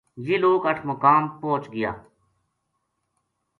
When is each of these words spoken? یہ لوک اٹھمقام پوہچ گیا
یہ 0.25 0.37
لوک 0.41 0.63
اٹھمقام 0.69 1.23
پوہچ 1.39 1.63
گیا 1.73 1.91